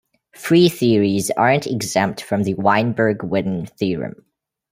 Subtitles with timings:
[0.33, 4.25] Free theories aren't exempt from the Weinberg-Witten theorem.